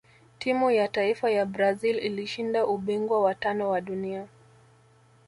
timu 0.39 0.71
ya 0.71 0.87
taifa 0.87 1.29
ya 1.31 1.45
brazil 1.45 1.97
ilishinda 1.99 2.65
ubingwa 2.67 3.21
wa 3.21 3.35
tano 3.35 3.69
wa 3.69 3.81
dunia 3.81 4.27